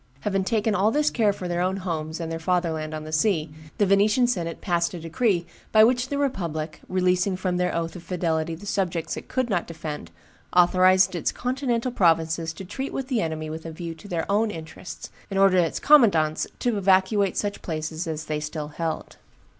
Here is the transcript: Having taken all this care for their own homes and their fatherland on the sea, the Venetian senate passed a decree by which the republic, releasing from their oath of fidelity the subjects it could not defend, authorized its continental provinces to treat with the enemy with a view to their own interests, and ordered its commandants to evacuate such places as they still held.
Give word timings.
Having 0.21 0.45
taken 0.45 0.73
all 0.73 0.89
this 0.89 1.11
care 1.11 1.31
for 1.31 1.47
their 1.47 1.61
own 1.61 1.77
homes 1.77 2.19
and 2.19 2.31
their 2.31 2.39
fatherland 2.39 2.91
on 2.95 3.03
the 3.03 3.11
sea, 3.11 3.51
the 3.77 3.85
Venetian 3.85 4.25
senate 4.25 4.59
passed 4.59 4.95
a 4.95 4.99
decree 4.99 5.45
by 5.71 5.83
which 5.83 6.07
the 6.09 6.17
republic, 6.17 6.81
releasing 6.89 7.37
from 7.37 7.57
their 7.57 7.75
oath 7.75 7.95
of 7.95 8.01
fidelity 8.01 8.55
the 8.55 8.65
subjects 8.65 9.15
it 9.15 9.27
could 9.27 9.47
not 9.47 9.67
defend, 9.67 10.09
authorized 10.55 11.13
its 11.13 11.31
continental 11.31 11.91
provinces 11.91 12.51
to 12.51 12.65
treat 12.65 12.93
with 12.93 13.09
the 13.09 13.21
enemy 13.21 13.47
with 13.47 13.63
a 13.63 13.71
view 13.71 13.93
to 13.93 14.07
their 14.07 14.25
own 14.27 14.49
interests, 14.49 15.11
and 15.29 15.39
ordered 15.39 15.59
its 15.63 15.79
commandants 15.79 16.47
to 16.57 16.77
evacuate 16.79 17.37
such 17.37 17.61
places 17.61 18.07
as 18.07 18.25
they 18.25 18.39
still 18.39 18.69
held. 18.69 19.17